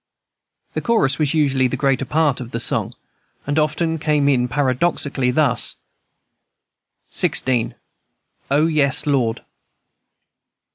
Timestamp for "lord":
9.05-9.41